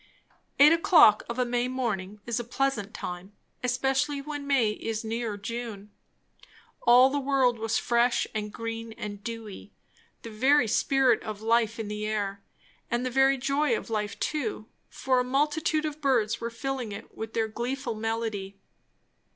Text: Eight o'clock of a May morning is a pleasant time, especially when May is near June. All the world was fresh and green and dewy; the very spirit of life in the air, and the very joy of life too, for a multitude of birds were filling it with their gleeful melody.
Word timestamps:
Eight 0.57 0.71
o'clock 0.73 1.21
of 1.29 1.37
a 1.37 1.45
May 1.45 1.67
morning 1.67 2.21
is 2.25 2.39
a 2.39 2.43
pleasant 2.43 2.91
time, 2.91 3.33
especially 3.63 4.19
when 4.19 4.47
May 4.47 4.71
is 4.71 5.03
near 5.03 5.37
June. 5.37 5.91
All 6.87 7.11
the 7.11 7.19
world 7.19 7.59
was 7.59 7.77
fresh 7.77 8.25
and 8.33 8.51
green 8.51 8.93
and 8.93 9.23
dewy; 9.23 9.73
the 10.23 10.31
very 10.31 10.67
spirit 10.67 11.21
of 11.21 11.43
life 11.43 11.77
in 11.77 11.87
the 11.87 12.07
air, 12.07 12.41
and 12.89 13.05
the 13.05 13.11
very 13.11 13.37
joy 13.37 13.77
of 13.77 13.91
life 13.91 14.19
too, 14.19 14.65
for 14.89 15.19
a 15.19 15.23
multitude 15.23 15.85
of 15.85 16.01
birds 16.01 16.41
were 16.41 16.49
filling 16.49 16.91
it 16.91 17.15
with 17.15 17.33
their 17.33 17.47
gleeful 17.47 17.93
melody. 17.93 18.57